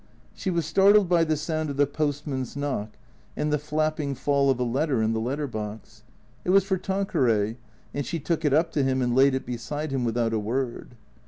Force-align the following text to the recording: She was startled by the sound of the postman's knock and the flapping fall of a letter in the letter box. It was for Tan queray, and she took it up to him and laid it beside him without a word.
She 0.33 0.49
was 0.49 0.65
startled 0.65 1.07
by 1.07 1.23
the 1.23 1.37
sound 1.37 1.69
of 1.69 1.77
the 1.77 1.85
postman's 1.85 2.55
knock 2.55 2.89
and 3.37 3.53
the 3.53 3.59
flapping 3.59 4.15
fall 4.15 4.49
of 4.49 4.59
a 4.59 4.63
letter 4.63 4.99
in 5.03 5.13
the 5.13 5.19
letter 5.21 5.45
box. 5.45 6.01
It 6.43 6.49
was 6.49 6.63
for 6.63 6.77
Tan 6.79 7.05
queray, 7.05 7.57
and 7.93 8.03
she 8.03 8.19
took 8.19 8.43
it 8.43 8.51
up 8.51 8.71
to 8.71 8.83
him 8.83 9.03
and 9.03 9.13
laid 9.15 9.35
it 9.35 9.45
beside 9.45 9.91
him 9.91 10.03
without 10.03 10.33
a 10.33 10.39
word. 10.39 10.95